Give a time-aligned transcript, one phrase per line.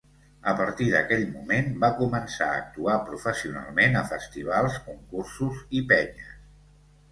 [0.51, 6.35] A partir d'aquell moment, va començar a actuar professionalment a festivals, concursos i penyes.